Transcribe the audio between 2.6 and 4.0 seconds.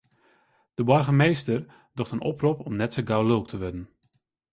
om net sa gau lulk te wurden.